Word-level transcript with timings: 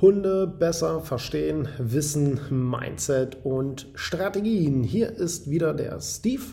Hunde 0.00 0.46
besser 0.46 1.00
verstehen, 1.00 1.68
Wissen, 1.78 2.40
Mindset 2.50 3.38
und 3.42 3.88
Strategien. 3.94 4.84
Hier 4.84 5.10
ist 5.10 5.50
wieder 5.50 5.74
der 5.74 6.00
Steve, 6.00 6.44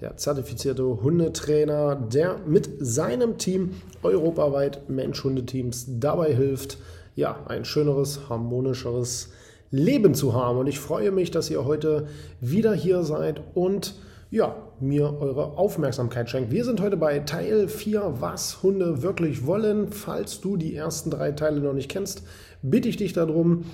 der 0.00 0.18
zertifizierte 0.18 0.84
Hundetrainer, 0.84 1.96
der 1.96 2.36
mit 2.46 2.68
seinem 2.80 3.38
Team 3.38 3.70
europaweit 4.02 4.90
Mensch-Hundeteams 4.90 5.86
dabei 5.98 6.34
hilft, 6.34 6.76
ja, 7.16 7.46
ein 7.46 7.64
schöneres, 7.64 8.28
harmonischeres 8.28 9.30
Leben 9.70 10.14
zu 10.14 10.34
haben. 10.34 10.58
Und 10.58 10.66
ich 10.66 10.78
freue 10.78 11.10
mich, 11.10 11.30
dass 11.30 11.48
ihr 11.48 11.64
heute 11.64 12.06
wieder 12.40 12.74
hier 12.74 13.02
seid 13.02 13.40
und 13.54 13.94
ja, 14.34 14.56
mir 14.80 15.20
eure 15.20 15.56
Aufmerksamkeit 15.56 16.28
schenkt. 16.28 16.50
Wir 16.50 16.64
sind 16.64 16.80
heute 16.80 16.96
bei 16.96 17.20
Teil 17.20 17.68
4, 17.68 18.14
was 18.18 18.64
Hunde 18.64 19.00
wirklich 19.00 19.46
wollen. 19.46 19.92
Falls 19.92 20.40
du 20.40 20.56
die 20.56 20.74
ersten 20.74 21.08
drei 21.08 21.30
Teile 21.30 21.60
noch 21.60 21.72
nicht 21.72 21.88
kennst, 21.88 22.24
bitte 22.60 22.88
ich 22.88 22.96
dich 22.96 23.12
darum, 23.12 23.64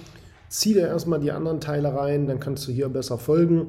zieh 0.51 0.75
dir 0.75 0.87
erstmal 0.87 1.19
die 1.19 1.33
anderen 1.33 1.63
Teile 1.63 1.95
rein, 1.95 2.27
dann 2.27 2.41
kannst 2.41 2.69
du 2.69 2.73
hier 2.73 2.91
besser 2.91 3.17
folgen. 3.17 3.69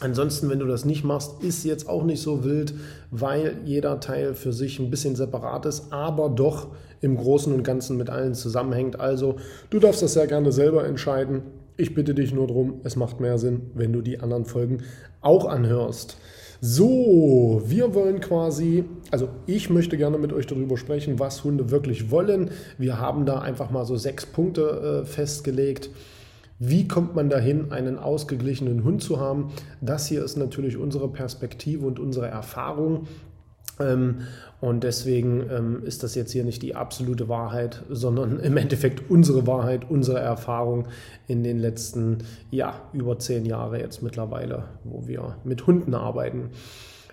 Ansonsten, 0.00 0.50
wenn 0.50 0.58
du 0.58 0.66
das 0.66 0.84
nicht 0.84 1.02
machst, 1.02 1.42
ist 1.42 1.64
jetzt 1.64 1.88
auch 1.88 2.04
nicht 2.04 2.20
so 2.20 2.44
wild, 2.44 2.74
weil 3.10 3.62
jeder 3.64 3.98
Teil 3.98 4.34
für 4.34 4.52
sich 4.52 4.78
ein 4.78 4.90
bisschen 4.90 5.16
separat 5.16 5.64
ist, 5.64 5.94
aber 5.94 6.28
doch 6.28 6.66
im 7.00 7.16
Großen 7.16 7.54
und 7.54 7.62
Ganzen 7.62 7.96
mit 7.96 8.10
allen 8.10 8.34
zusammenhängt. 8.34 9.00
Also, 9.00 9.36
du 9.70 9.78
darfst 9.78 10.02
das 10.02 10.12
sehr 10.12 10.26
gerne 10.26 10.52
selber 10.52 10.84
entscheiden. 10.84 11.40
Ich 11.80 11.94
bitte 11.94 12.12
dich 12.12 12.34
nur 12.34 12.48
darum, 12.48 12.80
es 12.82 12.96
macht 12.96 13.20
mehr 13.20 13.38
Sinn, 13.38 13.70
wenn 13.72 13.92
du 13.92 14.02
die 14.02 14.18
anderen 14.18 14.44
Folgen 14.44 14.78
auch 15.20 15.46
anhörst. 15.46 16.16
So, 16.60 17.62
wir 17.64 17.94
wollen 17.94 18.18
quasi, 18.18 18.84
also 19.12 19.28
ich 19.46 19.70
möchte 19.70 19.96
gerne 19.96 20.18
mit 20.18 20.32
euch 20.32 20.48
darüber 20.48 20.76
sprechen, 20.76 21.20
was 21.20 21.44
Hunde 21.44 21.70
wirklich 21.70 22.10
wollen. 22.10 22.50
Wir 22.78 22.98
haben 23.00 23.26
da 23.26 23.38
einfach 23.38 23.70
mal 23.70 23.84
so 23.84 23.96
sechs 23.96 24.26
Punkte 24.26 25.02
äh, 25.02 25.06
festgelegt. 25.06 25.90
Wie 26.58 26.88
kommt 26.88 27.14
man 27.14 27.30
dahin, 27.30 27.70
einen 27.70 27.96
ausgeglichenen 27.96 28.82
Hund 28.82 29.00
zu 29.00 29.20
haben? 29.20 29.52
Das 29.80 30.08
hier 30.08 30.24
ist 30.24 30.36
natürlich 30.36 30.76
unsere 30.76 31.06
Perspektive 31.06 31.86
und 31.86 32.00
unsere 32.00 32.26
Erfahrung. 32.26 33.06
Ähm, 33.80 34.22
und 34.60 34.82
deswegen 34.82 35.48
ähm, 35.50 35.82
ist 35.84 36.02
das 36.02 36.14
jetzt 36.14 36.32
hier 36.32 36.44
nicht 36.44 36.62
die 36.62 36.74
absolute 36.74 37.28
Wahrheit, 37.28 37.84
sondern 37.88 38.40
im 38.40 38.56
Endeffekt 38.56 39.08
unsere 39.08 39.46
Wahrheit, 39.46 39.88
unsere 39.88 40.18
Erfahrung 40.18 40.88
in 41.28 41.44
den 41.44 41.58
letzten, 41.58 42.18
ja, 42.50 42.80
über 42.92 43.18
zehn 43.18 43.46
Jahre 43.46 43.78
jetzt 43.78 44.02
mittlerweile, 44.02 44.64
wo 44.82 45.06
wir 45.06 45.36
mit 45.44 45.66
Hunden 45.66 45.94
arbeiten. 45.94 46.50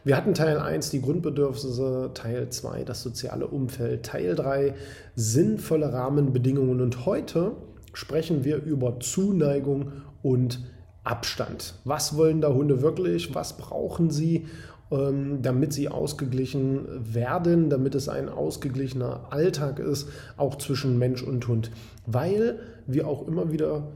Wir 0.04 0.18
hatten 0.18 0.34
Teil 0.36 0.59
1 0.59 0.92
die 0.92 1.02
Grundbedürfnisse, 1.02 2.12
Teil 2.14 2.50
2 2.50 2.84
das 2.84 3.02
soziale 3.02 3.48
Umfeld, 3.48 4.04
Teil 4.04 4.36
3 4.36 4.75
sinnvolle 5.16 5.92
Rahmenbedingungen 5.94 6.81
und 6.81 7.06
heute 7.06 7.54
sprechen 7.94 8.44
wir 8.44 8.58
über 8.58 9.00
Zuneigung 9.00 9.92
und 10.22 10.59
Abstand. 11.04 11.75
Was 11.86 12.18
wollen 12.18 12.42
da 12.42 12.50
Hunde 12.50 12.81
wirklich? 12.81 13.34
Was 13.36 13.58
brauchen 13.58 14.09
sie? 14.09 14.48
Ähm, 14.95 15.41
damit 15.41 15.73
sie 15.73 15.89
ausgeglichen 15.89 16.85
werden, 17.13 17.69
damit 17.69 17.95
es 17.95 18.07
ein 18.07 18.29
ausgeglichener 18.29 19.28
Alltag 19.31 19.79
ist, 19.79 20.07
auch 20.38 20.57
zwischen 20.57 20.97
Mensch 20.97 21.22
und 21.23 21.47
Hund. 21.47 21.72
Weil 22.06 22.59
wir 22.88 23.07
auch 23.07 23.28
immer 23.28 23.51
wieder 23.51 23.88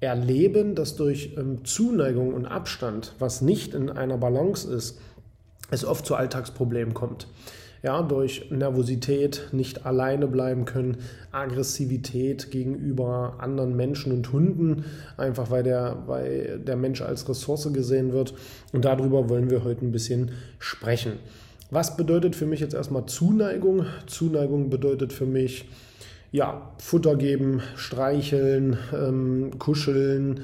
erleben, 0.00 0.74
dass 0.74 0.96
durch 0.96 1.36
ähm, 1.36 1.64
Zuneigung 1.64 2.34
und 2.34 2.46
Abstand, 2.46 3.14
was 3.18 3.40
nicht 3.40 3.74
in 3.74 3.90
einer 3.90 4.18
Balance 4.18 4.72
ist, 4.72 4.98
es 5.70 5.84
oft 5.84 6.06
zu 6.06 6.14
Alltagsproblemen 6.14 6.94
kommt 6.94 7.28
ja, 7.82 8.02
durch 8.02 8.50
Nervosität 8.50 9.48
nicht 9.52 9.86
alleine 9.86 10.26
bleiben 10.26 10.64
können, 10.64 10.98
Aggressivität 11.30 12.50
gegenüber 12.50 13.36
anderen 13.38 13.76
Menschen 13.76 14.12
und 14.12 14.32
Hunden, 14.32 14.84
einfach 15.16 15.50
weil 15.50 15.62
der, 15.62 16.02
weil 16.06 16.58
der 16.58 16.76
Mensch 16.76 17.02
als 17.02 17.28
Ressource 17.28 17.72
gesehen 17.72 18.12
wird. 18.12 18.34
Und 18.72 18.84
darüber 18.84 19.28
wollen 19.28 19.50
wir 19.50 19.64
heute 19.64 19.84
ein 19.84 19.92
bisschen 19.92 20.32
sprechen. 20.58 21.12
Was 21.70 21.96
bedeutet 21.96 22.34
für 22.34 22.46
mich 22.46 22.60
jetzt 22.60 22.74
erstmal 22.74 23.06
Zuneigung? 23.06 23.84
Zuneigung 24.06 24.70
bedeutet 24.70 25.12
für 25.12 25.26
mich, 25.26 25.68
ja, 26.32 26.72
Futter 26.78 27.16
geben, 27.16 27.62
streicheln, 27.76 28.78
ähm, 28.94 29.58
kuscheln, 29.58 30.40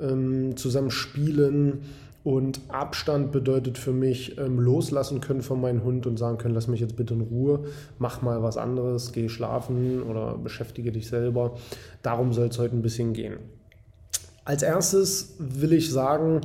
ähm, 0.00 0.56
zusammen 0.56 0.90
spielen, 0.90 1.80
und 2.24 2.60
Abstand 2.68 3.32
bedeutet 3.32 3.78
für 3.78 3.92
mich 3.92 4.38
ähm, 4.38 4.58
loslassen 4.58 5.20
können 5.20 5.42
von 5.42 5.60
meinem 5.60 5.84
Hund 5.84 6.06
und 6.06 6.18
sagen 6.18 6.38
können, 6.38 6.54
lass 6.54 6.68
mich 6.68 6.80
jetzt 6.80 6.96
bitte 6.96 7.14
in 7.14 7.20
Ruhe, 7.20 7.64
mach 7.98 8.22
mal 8.22 8.42
was 8.42 8.56
anderes, 8.56 9.12
geh 9.12 9.28
schlafen 9.28 10.02
oder 10.02 10.36
beschäftige 10.36 10.92
dich 10.92 11.08
selber. 11.08 11.56
Darum 12.02 12.32
soll 12.32 12.48
es 12.48 12.58
heute 12.58 12.76
ein 12.76 12.82
bisschen 12.82 13.12
gehen. 13.12 13.38
Als 14.44 14.62
erstes 14.62 15.36
will 15.38 15.72
ich 15.72 15.90
sagen, 15.90 16.40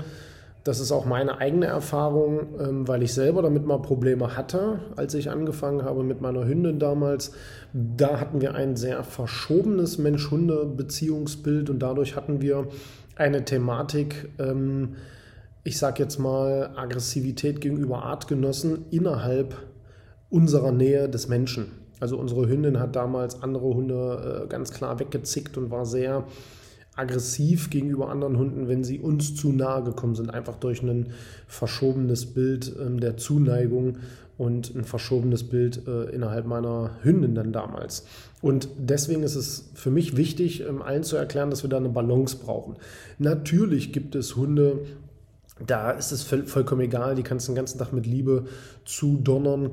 das 0.64 0.80
ist 0.80 0.94
auch 0.94 1.06
meine 1.06 1.40
eigene 1.40 1.66
Erfahrung, 1.66 2.60
ähm, 2.60 2.88
weil 2.88 3.04
ich 3.04 3.14
selber 3.14 3.42
damit 3.42 3.66
mal 3.66 3.82
Probleme 3.82 4.38
hatte, 4.38 4.80
als 4.96 5.14
ich 5.14 5.30
angefangen 5.30 5.84
habe 5.84 6.04
mit 6.04 6.22
meiner 6.22 6.46
Hündin 6.46 6.80
damals. 6.80 7.34
Da 7.74 8.20
hatten 8.20 8.40
wir 8.40 8.56
ein 8.56 8.78
sehr 8.78 9.04
verschobenes 9.04 9.98
Mensch-Hunde-Beziehungsbild 9.98 11.70
und 11.70 11.80
dadurch 11.80 12.16
hatten 12.16 12.42
wir 12.42 12.68
eine 13.16 13.44
Thematik, 13.44 14.30
ähm, 14.40 14.96
ich 15.64 15.78
sage 15.78 16.04
jetzt 16.04 16.20
mal, 16.20 16.72
Aggressivität 16.76 17.62
gegenüber 17.62 18.04
Artgenossen 18.04 18.86
innerhalb 18.92 19.56
unserer 20.30 20.72
Nähe 20.72 21.08
des 21.08 21.28
Menschen. 21.28 21.68
Also 22.00 22.18
unsere 22.18 22.50
Hündin 22.50 22.80
hat 22.80 22.96
damals 22.96 23.42
andere 23.42 23.66
Hunde 23.66 24.44
äh, 24.44 24.48
ganz 24.48 24.72
klar 24.72 25.00
weggezickt 25.00 25.58
und 25.58 25.72
war 25.72 25.86
sehr 25.86 26.26
aggressiv 26.96 27.70
gegenüber 27.70 28.10
anderen 28.10 28.38
Hunden, 28.38 28.68
wenn 28.68 28.84
sie 28.84 29.00
uns 29.00 29.36
zu 29.36 29.52
nahe 29.52 29.84
gekommen 29.84 30.16
sind, 30.16 30.30
einfach 30.30 30.56
durch 30.58 30.84
ein 30.84 31.12
verschobenes 31.48 32.26
Bild 32.34 32.76
ähm, 32.80 33.00
der 33.00 33.18
Zuneigung 33.18 33.98
und 34.38 34.76
ein 34.76 34.84
verschobenes 34.84 35.44
Bild 35.44 35.88
äh, 35.88 36.10
innerhalb 36.10 36.46
meiner 36.46 36.92
Hündin 37.04 37.36
dann 37.36 37.54
damals. 37.54 38.06
Und 38.42 38.68
deswegen 38.78 39.24
ist 39.24 39.36
es 39.36 39.70
für 39.74 39.92
mich 39.92 40.18
wichtig, 40.18 40.62
ähm, 40.68 40.82
allen 40.82 41.04
zu 41.04 41.16
erklären, 41.16 41.50
dass 41.50 41.64
wir 41.64 41.70
da 41.70 41.78
eine 41.78 41.90
Balance 41.90 42.38
brauchen. 42.38 42.76
Natürlich 43.18 43.94
gibt 43.94 44.16
es 44.16 44.36
Hunde, 44.36 44.80
da 45.66 45.92
ist 45.92 46.12
es 46.12 46.24
vollkommen 46.24 46.82
egal, 46.82 47.16
die 47.16 47.24
kannst 47.24 47.48
den 47.48 47.56
ganzen 47.56 47.80
Tag 47.80 47.94
mit 47.94 48.06
Liebe 48.06 48.46
zudonnern 48.86 49.72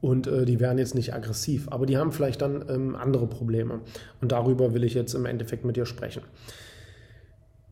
und 0.00 0.26
äh, 0.26 0.44
die 0.44 0.60
werden 0.60 0.78
jetzt 0.78 0.94
nicht 0.94 1.14
aggressiv, 1.14 1.68
aber 1.70 1.86
die 1.86 1.96
haben 1.96 2.12
vielleicht 2.12 2.42
dann 2.42 2.64
ähm, 2.68 2.96
andere 2.96 3.26
Probleme. 3.26 3.80
Und 4.20 4.32
darüber 4.32 4.74
will 4.74 4.84
ich 4.84 4.94
jetzt 4.94 5.14
im 5.14 5.26
Endeffekt 5.26 5.64
mit 5.64 5.76
dir 5.76 5.86
sprechen. 5.86 6.22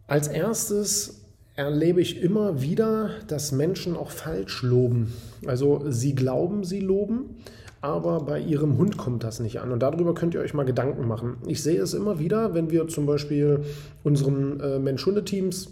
Als 0.07 0.29
erstes 0.29 1.21
erlebe 1.57 2.01
ich 2.01 2.23
immer 2.23 2.63
wieder, 2.63 3.11
dass 3.27 3.53
Menschen 3.53 3.97
auch 3.97 4.11
falsch 4.11 4.63
loben. 4.63 5.13
Also 5.47 5.85
sie 5.89 6.15
glauben, 6.15 6.65
sie 6.65 6.81
loben, 6.81 7.37
aber 7.81 8.21
bei 8.21 8.39
ihrem 8.41 8.79
Hund 8.79 8.97
kommt 8.97 9.25
das 9.25 9.41
nicht 9.41 9.61
an. 9.61 9.73
Und 9.73 9.81
darüber 9.81 10.15
könnt 10.15 10.35
ihr 10.35 10.41
euch 10.41 10.55
mal 10.55 10.65
Gedanken 10.65 11.07
machen. 11.09 11.39
Ich 11.47 11.63
sehe 11.63 11.81
es 11.81 11.95
immer 11.95 12.19
wieder, 12.19 12.55
wenn 12.55 12.71
wir 12.71 12.89
zum 12.89 13.07
Beispiel 13.07 13.65
unseren 14.05 14.61
äh, 14.61 14.79
Mensch-Hunde-Teams 14.79 15.69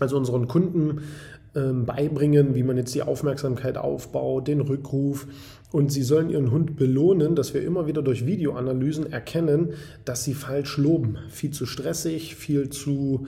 also 0.00 0.16
unseren 0.16 0.48
Kunden 0.48 1.02
ähm, 1.54 1.86
beibringen, 1.86 2.54
wie 2.54 2.62
man 2.62 2.76
jetzt 2.76 2.94
die 2.94 3.02
Aufmerksamkeit 3.02 3.76
aufbaut, 3.76 4.48
den 4.48 4.60
Rückruf. 4.60 5.26
Und 5.70 5.92
sie 5.92 6.02
sollen 6.02 6.30
ihren 6.30 6.50
Hund 6.50 6.76
belohnen, 6.76 7.34
dass 7.34 7.54
wir 7.54 7.62
immer 7.62 7.86
wieder 7.86 8.02
durch 8.02 8.26
Videoanalysen 8.26 9.12
erkennen, 9.12 9.74
dass 10.04 10.24
sie 10.24 10.34
falsch 10.34 10.78
loben. 10.78 11.18
Viel 11.30 11.50
zu 11.50 11.66
stressig, 11.66 12.36
viel 12.36 12.70
zu 12.70 13.26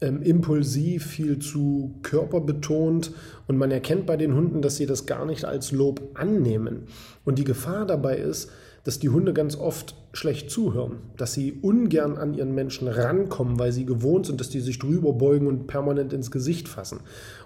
ähm, 0.00 0.22
impulsiv, 0.22 1.06
viel 1.06 1.38
zu 1.38 1.94
körperbetont 2.02 3.12
und 3.46 3.56
man 3.56 3.70
erkennt 3.70 4.06
bei 4.06 4.16
den 4.16 4.34
Hunden, 4.34 4.60
dass 4.62 4.76
sie 4.76 4.86
das 4.86 5.06
gar 5.06 5.24
nicht 5.24 5.44
als 5.44 5.72
Lob 5.72 6.00
annehmen. 6.14 6.84
Und 7.24 7.38
die 7.38 7.44
Gefahr 7.44 7.86
dabei 7.86 8.16
ist, 8.16 8.50
dass 8.84 8.98
die 8.98 9.08
Hunde 9.08 9.32
ganz 9.32 9.56
oft 9.56 9.96
schlecht 10.12 10.50
zuhören, 10.50 10.98
dass 11.16 11.32
sie 11.32 11.52
ungern 11.52 12.16
an 12.16 12.34
ihren 12.34 12.54
Menschen 12.54 12.86
rankommen, 12.86 13.58
weil 13.58 13.72
sie 13.72 13.86
gewohnt 13.86 14.26
sind, 14.26 14.40
dass 14.40 14.50
die 14.50 14.60
sich 14.60 14.78
drüber 14.78 15.14
beugen 15.14 15.46
und 15.46 15.66
permanent 15.66 16.12
ins 16.12 16.30
Gesicht 16.30 16.68
fassen. 16.68 17.00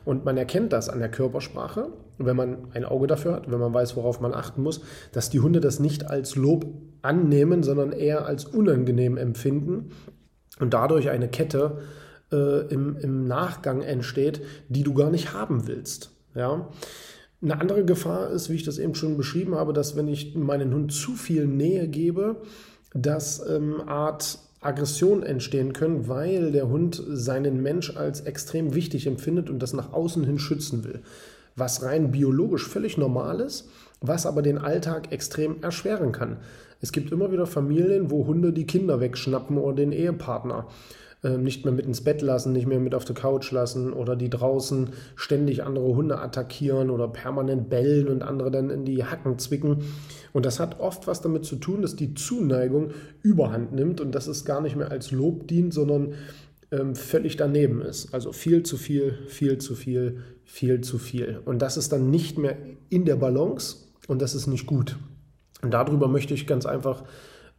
Und 0.04 0.24
man 0.24 0.36
erkennt 0.36 0.72
das 0.72 0.88
an 0.88 0.98
der 0.98 1.10
Körpersprache, 1.10 1.88
wenn 2.18 2.36
man 2.36 2.72
ein 2.72 2.84
Auge 2.84 3.06
dafür 3.06 3.34
hat, 3.34 3.50
wenn 3.50 3.60
man 3.60 3.72
weiß, 3.72 3.96
worauf 3.96 4.20
man 4.20 4.34
achten 4.34 4.62
muss, 4.62 4.80
dass 5.12 5.30
die 5.30 5.40
Hunde 5.40 5.60
das 5.60 5.78
nicht 5.78 6.10
als 6.10 6.34
Lob 6.34 6.66
annehmen, 7.02 7.62
sondern 7.62 7.92
eher 7.92 8.26
als 8.26 8.44
unangenehm 8.44 9.16
empfinden 9.16 9.90
und 10.58 10.74
dadurch 10.74 11.08
eine 11.08 11.28
Kette 11.28 11.78
äh, 12.32 12.66
im, 12.66 12.96
im 12.96 13.24
Nachgang 13.24 13.80
entsteht, 13.82 14.42
die 14.68 14.82
du 14.82 14.92
gar 14.92 15.10
nicht 15.10 15.32
haben 15.32 15.68
willst. 15.68 16.10
Ja. 16.34 16.68
Eine 17.40 17.60
andere 17.60 17.84
Gefahr 17.84 18.30
ist, 18.30 18.50
wie 18.50 18.54
ich 18.54 18.64
das 18.64 18.78
eben 18.78 18.94
schon 18.94 19.16
beschrieben 19.16 19.54
habe, 19.54 19.72
dass 19.72 19.96
wenn 19.96 20.08
ich 20.08 20.34
meinen 20.34 20.74
Hund 20.74 20.92
zu 20.92 21.12
viel 21.12 21.46
Nähe 21.46 21.86
gebe, 21.86 22.36
dass 22.94 23.46
ähm, 23.48 23.80
Art 23.86 24.38
Aggression 24.60 25.22
entstehen 25.22 25.72
können, 25.72 26.08
weil 26.08 26.50
der 26.50 26.68
Hund 26.68 27.00
seinen 27.08 27.62
Mensch 27.62 27.96
als 27.96 28.22
extrem 28.22 28.74
wichtig 28.74 29.06
empfindet 29.06 29.50
und 29.50 29.60
das 29.60 29.72
nach 29.72 29.92
außen 29.92 30.24
hin 30.24 30.40
schützen 30.40 30.84
will. 30.84 31.00
Was 31.54 31.82
rein 31.82 32.10
biologisch 32.10 32.66
völlig 32.66 32.98
normal 32.98 33.40
ist, 33.40 33.68
was 34.00 34.26
aber 34.26 34.42
den 34.42 34.58
Alltag 34.58 35.12
extrem 35.12 35.62
erschweren 35.62 36.10
kann. 36.10 36.38
Es 36.80 36.92
gibt 36.92 37.12
immer 37.12 37.30
wieder 37.30 37.46
Familien, 37.46 38.10
wo 38.10 38.26
Hunde 38.26 38.52
die 38.52 38.66
Kinder 38.66 39.00
wegschnappen 39.00 39.58
oder 39.58 39.76
den 39.76 39.92
Ehepartner. 39.92 40.66
Ähm, 41.24 41.42
nicht 41.42 41.64
mehr 41.64 41.74
mit 41.74 41.84
ins 41.84 42.02
Bett 42.02 42.22
lassen, 42.22 42.52
nicht 42.52 42.68
mehr 42.68 42.78
mit 42.78 42.94
auf 42.94 43.04
der 43.04 43.16
Couch 43.16 43.50
lassen 43.50 43.92
oder 43.92 44.14
die 44.14 44.30
draußen 44.30 44.90
ständig 45.16 45.64
andere 45.64 45.96
Hunde 45.96 46.20
attackieren 46.20 46.90
oder 46.90 47.08
permanent 47.08 47.68
bellen 47.68 48.06
und 48.06 48.22
andere 48.22 48.52
dann 48.52 48.70
in 48.70 48.84
die 48.84 49.02
Hacken 49.02 49.36
zwicken. 49.36 49.78
Und 50.32 50.46
das 50.46 50.60
hat 50.60 50.78
oft 50.78 51.08
was 51.08 51.20
damit 51.20 51.44
zu 51.44 51.56
tun, 51.56 51.82
dass 51.82 51.96
die 51.96 52.14
Zuneigung 52.14 52.92
überhand 53.20 53.72
nimmt 53.72 54.00
und 54.00 54.14
dass 54.14 54.28
es 54.28 54.44
gar 54.44 54.60
nicht 54.60 54.76
mehr 54.76 54.92
als 54.92 55.10
Lob 55.10 55.48
dient, 55.48 55.74
sondern 55.74 56.14
ähm, 56.70 56.94
völlig 56.94 57.36
daneben 57.36 57.82
ist. 57.82 58.14
Also 58.14 58.30
viel 58.30 58.62
zu 58.62 58.76
viel, 58.76 59.18
viel 59.26 59.58
zu 59.58 59.74
viel, 59.74 60.22
viel 60.44 60.82
zu 60.82 60.98
viel. 60.98 61.40
Und 61.44 61.62
das 61.62 61.76
ist 61.76 61.90
dann 61.90 62.10
nicht 62.10 62.38
mehr 62.38 62.56
in 62.90 63.04
der 63.04 63.16
Balance 63.16 63.78
und 64.06 64.22
das 64.22 64.36
ist 64.36 64.46
nicht 64.46 64.66
gut. 64.66 64.96
Und 65.62 65.72
darüber 65.74 66.06
möchte 66.06 66.32
ich 66.32 66.46
ganz 66.46 66.64
einfach 66.64 67.02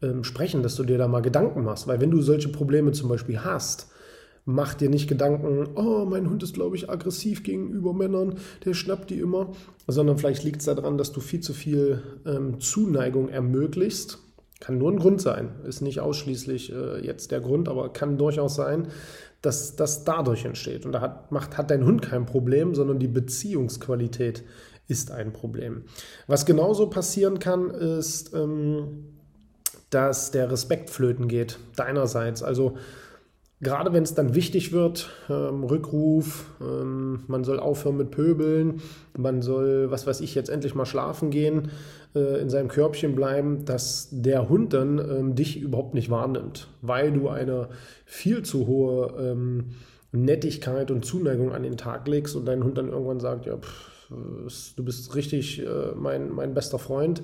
ähm, 0.01 0.24
sprechen, 0.24 0.63
dass 0.63 0.75
du 0.75 0.84
dir 0.84 0.98
da 0.98 1.07
mal 1.07 1.22
Gedanken 1.22 1.63
machst. 1.63 1.88
Weil 1.88 2.01
wenn 2.01 2.12
du 2.12 2.22
solche 2.22 2.50
Probleme 2.50 2.92
zum 2.92 3.10
Beispiel 3.10 3.40
hast, 3.40 3.88
mach 4.46 4.74
dir 4.74 4.90
nicht 4.90 5.07
Gedanken, 5.07 5.69
oh, 5.75 6.06
mein 6.06 6.30
Hund 6.30 6.42
ist, 6.44 6.54
glaube 6.54 6.75
ich, 6.75 6.90
aggressiv 6.90 7.44
gegenüber 7.44 7.94
Männern, 7.94 8.36
der 8.66 8.74
schnappt 8.74 9.10
die 9.10 9.19
immer, 9.19 9.51
sondern 9.88 10.18
vielleicht 10.18 10.44
liegt 10.44 10.62
es 10.62 10.66
daran, 10.66 10.98
dass 10.98 11.12
du 11.12 11.19
viel 11.19 11.42
zu 11.42 11.54
viel 11.54 12.01
ähm, 12.25 12.60
Zuneigung 12.60 13.30
ermöglicht. 13.30 14.18
Kann 14.60 14.78
nur 14.78 14.92
ein 14.92 15.00
Grund 15.00 15.22
sein, 15.22 15.51
ist 15.66 15.81
nicht 15.81 16.02
ausschließlich 16.02 16.74
äh, 16.74 17.06
jetzt 17.06 17.31
der 17.31 17.40
Grund, 17.40 17.69
aber 17.69 17.94
kann 17.94 18.18
durchaus 18.18 18.56
sein, 18.56 18.88
dass 19.42 19.75
das 19.75 20.04
dadurch 20.04 20.44
entsteht. 20.44 20.86
Und 20.86 20.92
da 20.92 21.02
hat, 21.02 21.31
macht, 21.31 21.57
hat 21.57 21.72
dein 21.72 21.86
Hund 21.86 22.02
kein 22.02 22.25
Problem, 22.25 22.75
sondern 22.75 23.00
die 23.00 23.07
Beziehungsqualität 23.07 24.44
ist 24.88 25.12
ein 25.12 25.31
Problem. 25.31 25.84
Was 26.28 26.45
genauso 26.45 26.88
passieren 26.90 27.40
kann, 27.40 27.69
ist, 27.69 28.34
ähm, 28.34 29.08
dass 29.89 30.31
der 30.31 30.51
Respekt 30.51 30.89
flöten 30.89 31.27
geht, 31.27 31.59
deinerseits. 31.75 32.44
Also 32.44 32.77
gerade 33.62 33.91
wenn 33.94 34.03
es 34.03 34.13
dann 34.13 34.36
wichtig 34.36 34.71
wird, 34.71 35.09
ähm, 35.30 35.63
Rückruf, 35.63 36.45
ähm, 36.62 37.24
man 37.27 37.44
soll 37.44 37.59
aufhören 37.59 37.97
mit 37.97 38.12
Pöbeln, 38.12 38.81
man 39.18 39.41
soll, 39.41 39.91
was 39.91 40.07
weiß 40.07 40.21
ich, 40.21 40.36
jetzt 40.36 40.50
endlich 40.50 40.75
mal 40.75 40.86
schlafen 40.86 41.30
gehen, 41.30 41.71
äh, 42.15 42.41
in 42.41 42.50
seinem 42.50 42.69
Körbchen 42.69 43.15
bleiben, 43.15 43.65
dass 43.65 44.09
der 44.12 44.50
Hund 44.50 44.74
dann 44.74 45.00
ähm, 45.00 45.36
dich 45.36 45.59
überhaupt 45.59 45.94
nicht 45.94 46.09
wahrnimmt, 46.09 46.68
weil 46.81 47.12
du 47.12 47.30
eine 47.30 47.69
viel 48.06 48.44
zu 48.44 48.68
hohe 48.68 49.13
ähm, 49.19 49.71
Nettigkeit 50.12 50.89
und 50.89 51.06
Zuneigung 51.06 51.51
an 51.51 51.63
den 51.63 51.77
Tag 51.77 52.07
legst 52.07 52.35
und 52.35 52.45
dein 52.45 52.63
Hund 52.63 52.77
dann 52.77 52.89
irgendwann 52.89 53.19
sagt, 53.19 53.45
ja, 53.45 53.57
pff, 53.57 53.89
du 54.75 54.83
bist 54.83 55.13
richtig 55.15 55.63
äh, 55.63 55.92
mein, 55.95 56.31
mein 56.31 56.53
bester 56.53 56.80
Freund 56.80 57.21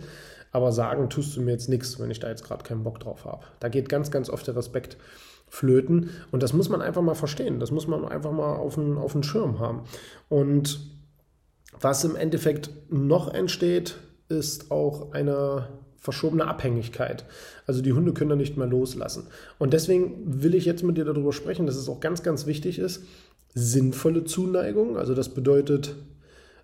aber 0.56 0.72
sagen 0.72 1.10
tust 1.10 1.36
du 1.36 1.42
mir 1.42 1.52
jetzt 1.52 1.68
nichts, 1.68 2.00
wenn 2.00 2.10
ich 2.10 2.22
da 2.22 2.30
jetzt 2.30 2.46
gerade 2.46 2.64
keinen 2.64 2.86
Bock 2.86 3.02
drauf 3.02 3.26
habe. 3.26 3.44
Da 3.60 3.68
geht 3.68 3.90
ganz, 3.90 4.10
ganz 4.10 4.30
oft 4.30 4.48
der 4.48 4.56
Respekt 4.56 4.96
flöten 5.50 6.12
und 6.32 6.42
das 6.42 6.54
muss 6.54 6.70
man 6.70 6.82
einfach 6.82 7.02
mal 7.02 7.14
verstehen, 7.14 7.60
das 7.60 7.72
muss 7.72 7.88
man 7.88 8.06
einfach 8.06 8.32
mal 8.32 8.56
auf 8.56 8.76
den, 8.76 8.98
auf 8.98 9.12
den 9.12 9.24
Schirm 9.24 9.60
haben. 9.60 9.82
Und 10.30 10.80
was 11.78 12.06
im 12.06 12.16
Endeffekt 12.16 12.70
noch 12.90 13.34
entsteht, 13.34 13.98
ist 14.30 14.72
auch 14.72 15.12
eine 15.12 15.68
verschobene 15.98 16.48
Abhängigkeit. 16.48 17.26
Also 17.68 17.82
die 17.82 17.92
Hunde 17.92 18.14
können 18.14 18.30
da 18.30 18.38
nicht 18.38 18.56
mehr 18.56 18.68
loslassen. 18.68 19.28
Und 19.60 19.74
deswegen 19.74 20.42
will 20.42 20.56
ich 20.56 20.64
jetzt 20.64 20.84
mit 20.84 20.98
dir 20.98 21.04
darüber 21.04 21.34
sprechen, 21.34 21.66
dass 21.66 21.76
es 21.76 21.90
auch 21.90 22.00
ganz, 22.00 22.24
ganz 22.24 22.46
wichtig 22.46 22.80
ist, 22.80 23.04
sinnvolle 23.54 24.24
Zuneigung. 24.24 24.98
Also 24.98 25.14
das 25.16 25.28
bedeutet, 25.28 25.96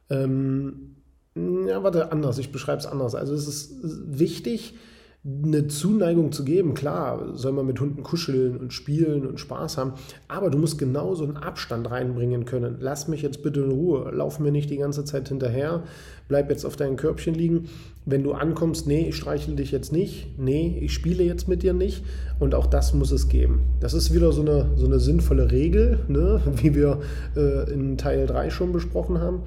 ähm, 0.10 0.96
ja, 1.36 1.84
warte, 1.84 2.12
anders. 2.12 2.38
Ich 2.38 2.52
beschreibe 2.52 2.80
es 2.80 2.86
anders. 2.86 3.16
Also 3.16 3.34
es 3.34 3.48
ist 3.48 3.76
wichtig, 3.84 4.76
eine 5.24 5.68
Zuneigung 5.68 6.32
zu 6.32 6.44
geben. 6.44 6.74
Klar, 6.74 7.36
soll 7.36 7.52
man 7.52 7.68
mit 7.68 7.80
Hunden 7.80 8.02
kuscheln 8.02 8.58
und 8.58 8.74
spielen 8.74 9.28
und 9.28 9.40
Spaß 9.40 9.78
haben, 9.78 9.94
aber 10.28 10.50
du 10.50 10.58
musst 10.58 10.80
genauso 10.80 11.24
einen 11.24 11.38
Abstand 11.38 11.92
reinbringen 11.92 12.46
können. 12.46 12.78
Lass 12.80 13.08
mich 13.08 13.22
jetzt 13.22 13.44
bitte 13.44 13.62
in 13.62 13.72
Ruhe, 13.72 14.10
lauf 14.12 14.40
mir 14.40 14.52
nicht 14.52 14.72
die 14.72 14.78
ganze 14.78 15.06
Zeit 15.06 15.30
hinterher, 15.30 15.84
bleib 16.28 16.50
jetzt 16.50 16.66
auf 16.66 16.76
deinem 16.76 16.96
Körbchen 16.96 17.36
liegen. 17.36 17.70
Wenn 18.04 18.24
du 18.24 18.34
ankommst, 18.34 18.88
nee, 18.88 19.10
ich 19.10 19.16
streichle 19.16 19.56
dich 19.56 19.72
jetzt 19.72 19.92
nicht, 19.92 20.40
nee, 20.40 20.80
ich 20.82 20.92
spiele 20.92 21.24
jetzt 21.24 21.48
mit 21.48 21.62
dir 21.62 21.74
nicht 21.74 22.04
und 22.40 22.56
auch 22.56 22.66
das 22.66 22.96
muss 22.96 23.12
es 23.12 23.30
geben. 23.30 23.62
Das 23.80 23.94
ist 23.94 24.12
wieder 24.12 24.32
so 24.32 24.42
eine, 24.42 24.72
so 24.76 24.88
eine 24.88 25.00
sinnvolle 25.00 25.52
Regel, 25.52 26.00
ne? 26.08 26.42
wie 26.56 26.74
wir 26.74 27.00
äh, 27.36 27.72
in 27.72 28.00
Teil 28.00 28.26
3 28.26 28.50
schon 28.50 28.72
besprochen 28.72 29.22
haben 29.22 29.44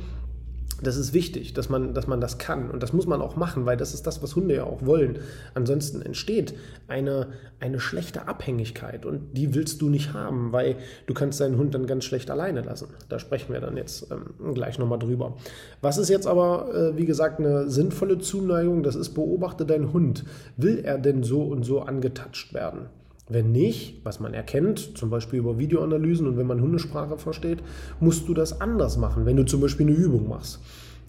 das 0.82 0.96
ist 0.96 1.12
wichtig, 1.12 1.54
dass 1.54 1.68
man, 1.68 1.94
dass 1.94 2.06
man 2.06 2.20
das 2.20 2.38
kann. 2.38 2.70
Und 2.70 2.82
das 2.82 2.92
muss 2.92 3.06
man 3.06 3.20
auch 3.20 3.36
machen, 3.36 3.66
weil 3.66 3.76
das 3.76 3.94
ist 3.94 4.06
das, 4.06 4.22
was 4.22 4.36
Hunde 4.36 4.56
ja 4.56 4.64
auch 4.64 4.84
wollen. 4.84 5.18
Ansonsten 5.54 6.02
entsteht 6.02 6.54
eine, 6.88 7.28
eine 7.60 7.80
schlechte 7.80 8.28
Abhängigkeit 8.28 9.06
und 9.06 9.32
die 9.32 9.54
willst 9.54 9.82
du 9.82 9.88
nicht 9.88 10.12
haben, 10.12 10.52
weil 10.52 10.76
du 11.06 11.14
kannst 11.14 11.40
deinen 11.40 11.56
Hund 11.56 11.74
dann 11.74 11.86
ganz 11.86 12.04
schlecht 12.04 12.30
alleine 12.30 12.62
lassen. 12.62 12.88
Da 13.08 13.18
sprechen 13.18 13.52
wir 13.52 13.60
dann 13.60 13.76
jetzt 13.76 14.08
ähm, 14.10 14.54
gleich 14.54 14.78
nochmal 14.78 14.98
drüber. 14.98 15.36
Was 15.80 15.98
ist 15.98 16.08
jetzt 16.08 16.26
aber, 16.26 16.74
äh, 16.74 16.96
wie 16.96 17.06
gesagt, 17.06 17.38
eine 17.38 17.70
sinnvolle 17.70 18.18
Zuneigung? 18.18 18.82
Das 18.82 18.96
ist, 18.96 19.14
beobachte 19.14 19.66
deinen 19.66 19.92
Hund. 19.92 20.24
Will 20.56 20.80
er 20.84 20.98
denn 20.98 21.22
so 21.22 21.42
und 21.42 21.64
so 21.64 21.82
angetatscht 21.82 22.54
werden? 22.54 22.86
Wenn 23.28 23.52
nicht, 23.52 24.04
was 24.04 24.20
man 24.20 24.34
erkennt, 24.34 24.98
zum 24.98 25.08
Beispiel 25.08 25.38
über 25.38 25.58
Videoanalysen 25.58 26.26
und 26.26 26.36
wenn 26.36 26.46
man 26.46 26.60
Hundesprache 26.60 27.16
versteht, 27.16 27.62
musst 27.98 28.28
du 28.28 28.34
das 28.34 28.60
anders 28.60 28.98
machen, 28.98 29.24
wenn 29.24 29.36
du 29.36 29.44
zum 29.44 29.60
Beispiel 29.60 29.86
eine 29.86 29.96
Übung 29.96 30.28
machst. 30.28 30.60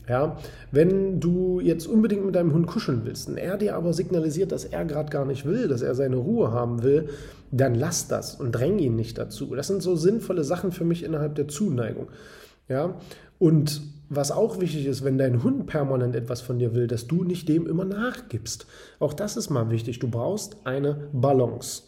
Ja, 0.08 0.38
wenn 0.72 1.20
du 1.20 1.60
jetzt 1.60 1.88
unbedingt 1.88 2.26
mit 2.26 2.36
deinem 2.36 2.54
Hund 2.54 2.68
kuscheln 2.68 3.02
willst 3.06 3.28
und 3.28 3.38
er 3.38 3.58
dir 3.58 3.76
aber 3.76 3.92
signalisiert, 3.92 4.52
dass 4.52 4.64
er 4.64 4.86
gerade 4.86 5.10
gar 5.10 5.26
nicht 5.26 5.46
will, 5.46 5.68
dass 5.68 5.82
er 5.82 5.96
seine 5.96 6.18
Ruhe 6.18 6.52
haben 6.52 6.84
will, 6.84 7.10
dann 7.52 7.74
lass 7.74 8.08
das 8.08 8.36
und 8.36 8.52
dräng 8.52 8.78
ihn 8.78 8.96
nicht 8.96 9.18
dazu. 9.18 9.56
Das 9.56 9.68
sind 9.68 9.82
so 9.82 9.96
sinnvolle 9.96 10.44
Sachen 10.44 10.72
für 10.72 10.86
mich 10.86 11.04
innerhalb 11.04 11.34
der 11.34 11.48
Zuneigung. 11.48 12.08
Ja, 12.70 13.00
und 13.40 13.82
was 14.10 14.32
auch 14.32 14.60
wichtig 14.60 14.86
ist, 14.86 15.04
wenn 15.04 15.18
dein 15.18 15.44
Hund 15.44 15.66
permanent 15.66 16.16
etwas 16.16 16.42
von 16.42 16.60
dir 16.60 16.76
will, 16.76 16.86
dass 16.86 17.08
du 17.08 17.24
nicht 17.24 17.50
dem 17.50 17.66
immer 17.66 17.86
nachgibst. 17.86 18.68
Auch 19.00 19.14
das 19.14 19.36
ist 19.36 19.50
mal 19.50 19.72
wichtig. 19.72 19.98
Du 19.98 20.08
brauchst 20.08 20.58
eine 20.66 21.10
Balance. 21.12 21.84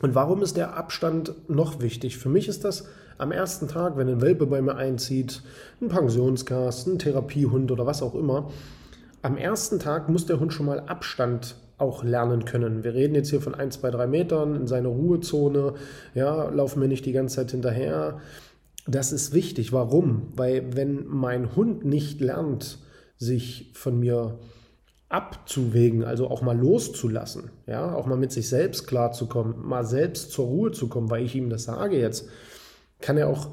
Und 0.00 0.14
warum 0.14 0.42
ist 0.42 0.56
der 0.56 0.76
Abstand 0.76 1.48
noch 1.48 1.80
wichtig? 1.80 2.18
Für 2.18 2.28
mich 2.28 2.48
ist 2.48 2.64
das 2.64 2.86
am 3.16 3.32
ersten 3.32 3.68
Tag, 3.68 3.96
wenn 3.96 4.08
ein 4.08 4.20
Welpe 4.20 4.46
bei 4.46 4.60
mir 4.60 4.76
einzieht, 4.76 5.42
ein 5.80 5.88
Pensionsgast, 5.88 6.86
ein 6.88 6.98
Therapiehund 6.98 7.70
oder 7.70 7.86
was 7.86 8.02
auch 8.02 8.14
immer, 8.14 8.50
am 9.22 9.36
ersten 9.36 9.78
Tag 9.78 10.08
muss 10.08 10.26
der 10.26 10.40
Hund 10.40 10.52
schon 10.52 10.66
mal 10.66 10.80
Abstand 10.80 11.56
auch 11.78 12.04
lernen 12.04 12.44
können. 12.44 12.84
Wir 12.84 12.94
reden 12.94 13.14
jetzt 13.14 13.30
hier 13.30 13.40
von 13.40 13.54
1, 13.54 13.80
2, 13.80 13.90
3 13.90 14.06
Metern 14.06 14.54
in 14.56 14.66
seiner 14.66 14.90
Ruhezone, 14.90 15.74
ja, 16.14 16.48
laufen 16.50 16.80
wir 16.80 16.88
nicht 16.88 17.06
die 17.06 17.12
ganze 17.12 17.36
Zeit 17.36 17.50
hinterher. 17.52 18.20
Das 18.86 19.12
ist 19.12 19.32
wichtig. 19.32 19.72
Warum? 19.72 20.32
Weil 20.36 20.76
wenn 20.76 21.06
mein 21.06 21.56
Hund 21.56 21.84
nicht 21.84 22.20
lernt, 22.20 22.78
sich 23.16 23.70
von 23.74 23.98
mir 23.98 24.38
abzuwägen, 25.14 26.02
also 26.04 26.28
auch 26.28 26.42
mal 26.42 26.58
loszulassen, 26.58 27.52
ja, 27.68 27.94
auch 27.94 28.06
mal 28.06 28.16
mit 28.16 28.32
sich 28.32 28.48
selbst 28.48 28.88
klarzukommen, 28.88 29.64
mal 29.64 29.84
selbst 29.84 30.32
zur 30.32 30.46
Ruhe 30.46 30.72
zu 30.72 30.88
kommen, 30.88 31.08
weil 31.08 31.24
ich 31.24 31.36
ihm 31.36 31.50
das 31.50 31.64
sage 31.64 31.96
jetzt, 31.96 32.28
kann 33.00 33.16
er 33.16 33.28
auch 33.28 33.50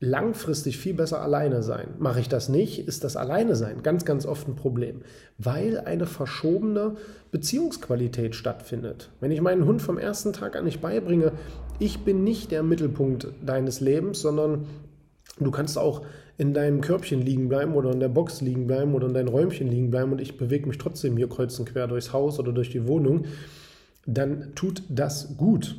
langfristig 0.00 0.78
viel 0.78 0.94
besser 0.94 1.20
alleine 1.20 1.62
sein. 1.62 1.88
Mache 1.98 2.20
ich 2.20 2.30
das 2.30 2.48
nicht, 2.48 2.86
ist 2.88 3.04
das 3.04 3.16
Alleine 3.16 3.56
sein 3.56 3.82
ganz, 3.82 4.06
ganz 4.06 4.24
oft 4.24 4.48
ein 4.48 4.56
Problem, 4.56 5.02
weil 5.36 5.80
eine 5.80 6.06
verschobene 6.06 6.96
Beziehungsqualität 7.30 8.34
stattfindet. 8.34 9.10
Wenn 9.20 9.32
ich 9.32 9.42
meinen 9.42 9.66
Hund 9.66 9.82
vom 9.82 9.98
ersten 9.98 10.32
Tag 10.32 10.56
an 10.56 10.64
nicht 10.64 10.80
beibringe, 10.80 11.32
ich 11.78 12.04
bin 12.04 12.24
nicht 12.24 12.52
der 12.52 12.62
Mittelpunkt 12.62 13.28
deines 13.44 13.80
Lebens, 13.80 14.20
sondern 14.20 14.66
du 15.38 15.50
kannst 15.50 15.76
auch 15.76 16.02
in 16.38 16.52
deinem 16.52 16.80
Körbchen 16.80 17.22
liegen 17.22 17.48
bleiben 17.48 17.74
oder 17.74 17.92
in 17.92 18.00
der 18.00 18.08
Box 18.08 18.40
liegen 18.40 18.66
bleiben 18.66 18.94
oder 18.94 19.06
in 19.06 19.14
deinem 19.14 19.28
Räumchen 19.28 19.68
liegen 19.68 19.90
bleiben 19.90 20.12
und 20.12 20.20
ich 20.20 20.36
bewege 20.36 20.68
mich 20.68 20.78
trotzdem 20.78 21.16
hier 21.16 21.28
kreuz 21.28 21.58
und 21.58 21.66
quer 21.66 21.86
durchs 21.86 22.12
Haus 22.12 22.38
oder 22.38 22.52
durch 22.52 22.70
die 22.70 22.86
Wohnung, 22.86 23.24
dann 24.06 24.54
tut 24.54 24.82
das 24.88 25.36
gut. 25.36 25.76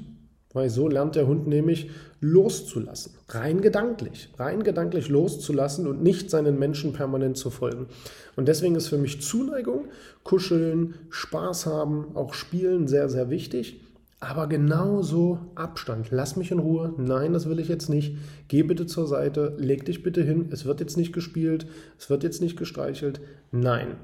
Weil 0.53 0.69
so 0.69 0.87
lernt 0.87 1.15
der 1.15 1.27
Hund 1.27 1.45
nämlich 1.45 1.91
loszulassen. 2.19 3.13
Rein 3.29 3.61
gedanklich. 3.61 4.29
Rein 4.39 4.63
gedanklich 4.63 5.07
loszulassen 5.07 5.85
und 5.85 6.01
nicht 6.01 6.31
seinen 6.31 6.57
Menschen 6.57 6.93
permanent 6.93 7.37
zu 7.37 7.51
folgen. 7.51 7.87
Und 8.35 8.47
deswegen 8.47 8.73
ist 8.75 8.87
für 8.87 8.97
mich 8.97 9.21
Zuneigung, 9.21 9.85
Kuscheln, 10.23 10.95
Spaß 11.09 11.67
haben, 11.67 12.15
auch 12.15 12.33
Spielen 12.33 12.87
sehr, 12.87 13.07
sehr 13.09 13.29
wichtig. 13.29 13.81
Aber 14.19 14.47
genauso 14.47 15.39
Abstand. 15.53 16.07
Lass 16.09 16.35
mich 16.35 16.51
in 16.51 16.59
Ruhe. 16.59 16.93
Nein, 16.97 17.33
das 17.33 17.47
will 17.47 17.59
ich 17.59 17.67
jetzt 17.67 17.87
nicht. 17.87 18.17
Geh 18.47 18.63
bitte 18.63 18.87
zur 18.87 19.05
Seite. 19.05 19.55
Leg 19.59 19.85
dich 19.85 20.01
bitte 20.01 20.23
hin. 20.23 20.47
Es 20.51 20.65
wird 20.65 20.79
jetzt 20.79 20.97
nicht 20.97 21.13
gespielt. 21.13 21.67
Es 21.99 22.09
wird 22.09 22.23
jetzt 22.23 22.41
nicht 22.41 22.57
gestreichelt. 22.57 23.21
Nein. 23.51 23.95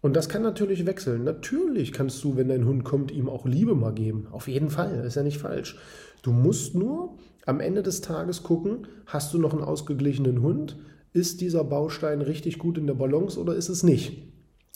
Und 0.00 0.16
das 0.16 0.28
kann 0.28 0.42
natürlich 0.42 0.86
wechseln. 0.86 1.24
Natürlich 1.24 1.92
kannst 1.92 2.22
du, 2.24 2.36
wenn 2.36 2.48
dein 2.48 2.64
Hund 2.64 2.84
kommt, 2.84 3.10
ihm 3.10 3.28
auch 3.28 3.44
Liebe 3.46 3.74
mal 3.74 3.92
geben. 3.92 4.28
Auf 4.30 4.48
jeden 4.48 4.70
Fall, 4.70 5.04
ist 5.04 5.16
ja 5.16 5.22
nicht 5.22 5.38
falsch. 5.38 5.76
Du 6.22 6.30
musst 6.32 6.74
nur 6.74 7.16
am 7.44 7.60
Ende 7.60 7.82
des 7.82 8.00
Tages 8.00 8.42
gucken, 8.42 8.86
hast 9.06 9.34
du 9.34 9.38
noch 9.38 9.52
einen 9.52 9.64
ausgeglichenen 9.64 10.42
Hund? 10.42 10.76
Ist 11.12 11.40
dieser 11.40 11.64
Baustein 11.64 12.20
richtig 12.20 12.58
gut 12.58 12.78
in 12.78 12.86
der 12.86 12.94
Balance 12.94 13.40
oder 13.40 13.54
ist 13.54 13.68
es 13.68 13.82
nicht? 13.82 14.22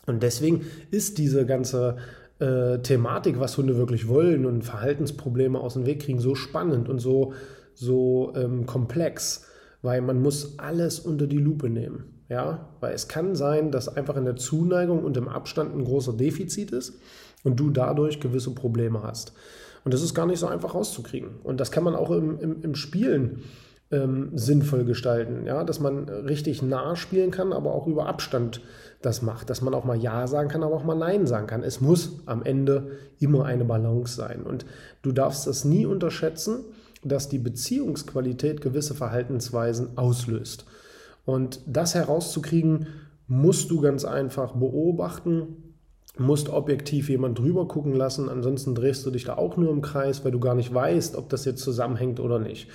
Und 0.07 0.23
deswegen 0.23 0.63
ist 0.91 1.19
diese 1.19 1.47
ganze 1.47 1.99
äh, 2.43 2.83
Thematik, 2.83 3.39
was 3.39 3.57
Hunde 3.57 3.77
wirklich 3.77 4.09
wollen 4.09 4.45
und 4.47 4.63
Verhaltensprobleme 4.63 5.61
aus 5.61 5.75
dem 5.75 5.87
Weg 5.87 6.03
kriegen, 6.03 6.19
so 6.19 6.35
spannend 6.35 6.89
und 6.89 6.99
so, 6.99 7.35
so 7.75 8.33
ähm, 8.35 8.67
komplex, 8.67 9.47
weil 9.81 10.01
man 10.01 10.21
muss 10.21 10.59
alles 10.59 10.99
unter 10.99 11.27
die 11.27 11.39
Lupe 11.39 11.71
nehmen. 11.71 12.23
Ja, 12.29 12.71
weil 12.81 12.95
es 12.95 13.09
kann 13.09 13.37
sein, 13.37 13.71
dass 13.71 13.95
einfach 13.95 14.17
in 14.17 14.25
der 14.25 14.37
Zuneigung 14.37 15.05
und 15.05 15.17
im 15.19 15.29
Abstand 15.29 15.75
ein 15.75 15.85
großer 15.85 16.15
Defizit 16.15 16.71
ist 16.73 16.99
und 17.45 17.61
du 17.61 17.71
dadurch 17.71 18.21
gewisse 18.21 18.55
Probleme 18.55 19.03
hast. 19.03 19.35
Und 19.85 19.93
das 19.93 20.03
ist 20.03 20.15
gar 20.15 20.27
nicht 20.27 20.39
so 20.39 20.47
einfach 20.47 20.75
rauszukriegen. 20.75 21.29
Und 21.43 21.61
das 21.61 21.71
kann 21.71 21.85
man 21.85 21.95
auch 21.95 22.11
im, 22.11 22.39
im, 22.41 22.63
im 22.63 22.75
Spielen 22.75 23.43
ähm, 23.93 24.31
sinnvoll 24.35 24.85
gestalten, 24.85 25.47
ja, 25.47 25.63
dass 25.65 25.79
man 25.79 26.09
richtig 26.09 26.63
nah 26.63 26.97
spielen 26.97 27.31
kann, 27.31 27.53
aber 27.53 27.73
auch 27.73 27.87
über 27.87 28.07
Abstand 28.07 28.61
das 29.03 29.21
macht, 29.23 29.51
dass 29.51 29.63
man 29.63 29.75
auch 29.75 29.85
mal 29.85 29.97
Ja 29.97 30.27
sagen 30.27 30.49
kann, 30.49 30.63
aber 30.63 30.77
auch 30.77 30.85
mal 30.85 30.95
Nein 30.95 31.27
sagen 31.27 31.47
kann. 31.47 31.63
Es 31.63 31.81
muss 31.81 32.23
am 32.27 32.43
Ende 32.43 32.93
immer 33.19 33.45
eine 33.45 33.65
Balance 33.65 34.15
sein. 34.15 34.43
Und 34.43 34.65
du 35.03 35.13
darfst 35.13 35.47
das 35.47 35.65
nie 35.65 35.87
unterschätzen, 35.87 36.65
dass 37.05 37.29
die 37.29 37.39
Beziehungsqualität 37.39 38.61
gewisse 38.61 38.95
Verhaltensweisen 38.95 39.99
auslöst. 39.99 40.67
Und 41.25 41.61
das 41.67 41.95
herauszukriegen, 41.95 42.87
musst 43.27 43.71
du 43.71 43.81
ganz 43.81 44.05
einfach 44.05 44.53
beobachten, 44.53 45.75
musst 46.19 46.49
objektiv 46.49 47.09
jemand 47.09 47.39
drüber 47.39 47.67
gucken 47.67 47.95
lassen, 47.95 48.29
ansonsten 48.29 48.75
drehst 48.75 49.07
du 49.07 49.11
dich 49.11 49.25
da 49.25 49.37
auch 49.37 49.57
nur 49.57 49.71
im 49.71 49.81
Kreis, 49.81 50.25
weil 50.25 50.33
du 50.33 50.41
gar 50.41 50.55
nicht 50.55 50.73
weißt, 50.73 51.17
ob 51.17 51.29
das 51.31 51.45
jetzt 51.45 51.63
zusammenhängt 51.63 52.21
oder 52.21 52.39
nicht. 52.39 52.69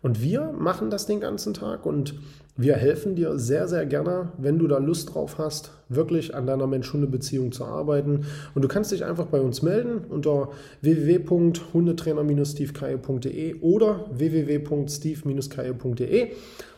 Und 0.00 0.22
wir 0.22 0.52
machen 0.52 0.90
das 0.90 1.06
den 1.06 1.18
ganzen 1.20 1.54
Tag 1.54 1.84
und 1.84 2.14
wir 2.56 2.76
helfen 2.76 3.14
dir 3.14 3.38
sehr, 3.38 3.68
sehr 3.68 3.84
gerne, 3.86 4.32
wenn 4.38 4.58
du 4.58 4.66
da 4.66 4.78
Lust 4.78 5.14
drauf 5.14 5.38
hast, 5.38 5.70
wirklich 5.88 6.34
an 6.34 6.46
deiner 6.46 6.66
Mensch-Hunde-Beziehung 6.66 7.52
zu 7.52 7.64
arbeiten. 7.64 8.26
Und 8.54 8.62
du 8.62 8.68
kannst 8.68 8.92
dich 8.92 9.04
einfach 9.04 9.26
bei 9.26 9.40
uns 9.40 9.62
melden 9.62 10.04
unter 10.08 10.48
www.hundetrainer-stevekaye.de 10.82 13.60
oder 13.60 14.06
www.steve-kaye.de 14.12 16.32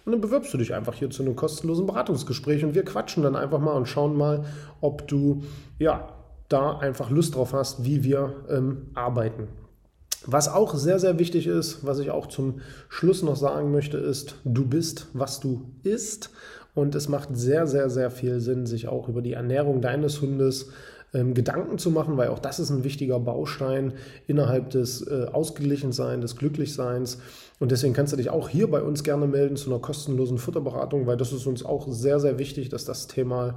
und 0.04 0.12
dann 0.12 0.20
bewirbst 0.20 0.52
du 0.52 0.58
dich 0.58 0.74
einfach 0.74 0.94
hier 0.94 1.10
zu 1.10 1.22
einem 1.22 1.36
kostenlosen 1.36 1.86
Beratungsgespräch 1.86 2.64
und 2.64 2.74
wir 2.74 2.84
quatschen 2.84 3.22
dann 3.22 3.36
einfach 3.36 3.60
mal 3.60 3.74
und 3.74 3.86
schauen 3.86 4.16
mal, 4.16 4.44
ob 4.80 5.06
du 5.08 5.42
ja 5.78 6.08
da 6.48 6.78
einfach 6.78 7.10
Lust 7.10 7.36
drauf 7.36 7.52
hast, 7.52 7.84
wie 7.84 8.02
wir 8.02 8.34
ähm, 8.48 8.88
arbeiten. 8.94 9.48
Was 10.26 10.48
auch 10.48 10.74
sehr, 10.74 10.98
sehr 10.98 11.18
wichtig 11.18 11.46
ist, 11.46 11.84
was 11.84 11.98
ich 11.98 12.10
auch 12.10 12.26
zum 12.26 12.60
Schluss 12.88 13.22
noch 13.22 13.36
sagen 13.36 13.72
möchte, 13.72 13.96
ist, 13.96 14.36
du 14.44 14.66
bist, 14.66 15.06
was 15.14 15.40
du 15.40 15.62
isst. 15.82 16.30
Und 16.74 16.94
es 16.94 17.08
macht 17.08 17.30
sehr, 17.32 17.66
sehr, 17.66 17.90
sehr 17.90 18.10
viel 18.10 18.40
Sinn, 18.40 18.66
sich 18.66 18.86
auch 18.86 19.08
über 19.08 19.22
die 19.22 19.32
Ernährung 19.32 19.80
deines 19.80 20.20
Hundes 20.20 20.68
ähm, 21.12 21.34
Gedanken 21.34 21.78
zu 21.78 21.90
machen, 21.90 22.16
weil 22.16 22.28
auch 22.28 22.38
das 22.38 22.60
ist 22.60 22.70
ein 22.70 22.84
wichtiger 22.84 23.18
Baustein 23.18 23.94
innerhalb 24.26 24.70
des 24.70 25.06
äh, 25.06 25.26
Ausgeglichenseins, 25.32 26.20
des 26.20 26.36
Glücklichseins. 26.36 27.18
Und 27.58 27.72
deswegen 27.72 27.94
kannst 27.94 28.12
du 28.12 28.16
dich 28.16 28.30
auch 28.30 28.48
hier 28.48 28.70
bei 28.70 28.82
uns 28.82 29.02
gerne 29.02 29.26
melden 29.26 29.56
zu 29.56 29.70
einer 29.70 29.80
kostenlosen 29.80 30.38
Futterberatung, 30.38 31.06
weil 31.06 31.16
das 31.16 31.32
ist 31.32 31.46
uns 31.46 31.64
auch 31.64 31.88
sehr, 31.88 32.20
sehr 32.20 32.38
wichtig, 32.38 32.68
dass 32.68 32.84
das 32.84 33.08
Thema 33.08 33.56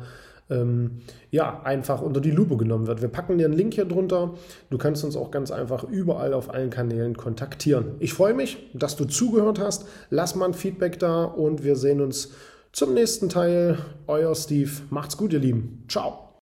ähm, 0.50 1.02
ja, 1.32 1.62
einfach 1.64 2.02
unter 2.02 2.22
die 2.22 2.32
Lupe 2.32 2.58
genommen 2.58 2.88
wird. 2.88 3.02
Wir 3.02 3.10
packen 3.10 3.38
dir 3.38 3.46
einen 3.46 3.54
Link 3.54 3.74
hier 3.74 3.86
drunter. 3.86 4.34
Du 4.70 4.78
kannst 4.78 5.04
uns 5.04 5.16
auch 5.16 5.32
ganz 5.32 5.52
einfach 5.52 5.84
überall 5.84 6.34
auf 6.34 6.54
allen 6.54 6.70
Kanälen 6.70 7.16
kontaktieren. 7.16 7.96
Ich 8.00 8.14
freue 8.14 8.34
mich, 8.34 8.70
dass 8.74 8.96
du 8.96 9.06
zugehört 9.06 9.60
hast. 9.60 9.86
Lass 10.10 10.36
mal 10.36 10.46
ein 10.46 10.54
Feedback 10.54 11.00
da 11.00 11.24
und 11.24 11.64
wir 11.64 11.76
sehen 11.76 12.02
uns 12.02 12.32
zum 12.72 12.94
nächsten 12.94 13.30
Teil. 13.30 13.78
Euer 14.08 14.36
Steve. 14.36 14.72
Macht's 14.90 15.18
gut, 15.18 15.34
ihr 15.34 15.40
Lieben. 15.40 15.86
Ciao. 15.88 16.23